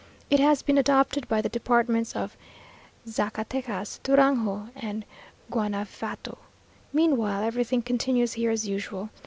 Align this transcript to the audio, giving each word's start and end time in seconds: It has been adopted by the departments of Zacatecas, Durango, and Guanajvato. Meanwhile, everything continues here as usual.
It 0.31 0.39
has 0.39 0.63
been 0.63 0.79
adopted 0.79 1.27
by 1.27 1.41
the 1.41 1.47
departments 1.49 2.15
of 2.15 2.35
Zacatecas, 3.07 3.99
Durango, 4.01 4.69
and 4.75 5.05
Guanajvato. 5.51 6.39
Meanwhile, 6.91 7.43
everything 7.43 7.83
continues 7.83 8.33
here 8.33 8.49
as 8.49 8.67
usual. 8.67 9.11